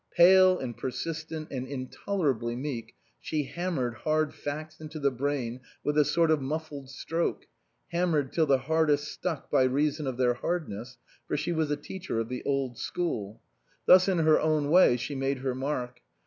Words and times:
Pale 0.15 0.57
and 0.57 0.75
per 0.75 0.89
sistent 0.89 1.49
and 1.51 1.67
intolerably 1.67 2.55
meek, 2.55 2.95
she 3.19 3.43
hammered 3.43 3.93
hard 3.97 4.33
facts 4.33 4.81
into 4.81 4.97
the 4.97 5.11
brain 5.11 5.59
with 5.83 5.95
a 5.95 6.03
sort 6.03 6.31
of 6.31 6.41
muffled 6.41 6.89
stroke, 6.89 7.45
hammered 7.89 8.33
tiU 8.33 8.47
the 8.47 8.57
hardest 8.57 9.09
stuck 9.11 9.51
by 9.51 9.61
reason 9.61 10.07
of 10.07 10.17
their 10.17 10.33
hardness, 10.33 10.97
for 11.27 11.37
she 11.37 11.51
was 11.51 11.69
a 11.69 11.77
teacher 11.77 12.17
of 12.19 12.29
the 12.29 12.41
old 12.45 12.79
school. 12.79 13.43
Thus 13.85 14.07
in 14.07 14.17
her 14.17 14.39
own 14.41 14.71
way 14.71 14.97
she 14.97 15.13
made 15.13 15.37
her 15.37 15.53
mark. 15.53 16.01